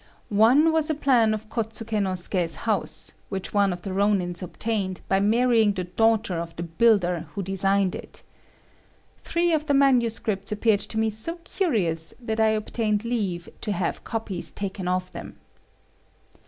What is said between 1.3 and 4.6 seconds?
of Kôtsuké no Suké's house, which one of the Rônins